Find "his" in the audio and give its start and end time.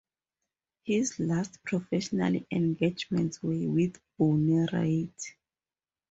0.81-1.19